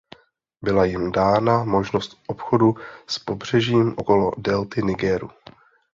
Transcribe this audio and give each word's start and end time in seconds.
Byla 0.61 0.85
jim 0.85 1.11
dána 1.11 1.63
možnost 1.63 2.19
obchodu 2.27 2.75
s 3.07 3.19
pobřežím 3.19 3.93
okolo 3.97 4.31
delty 4.37 4.81
Nigeru. 4.83 5.29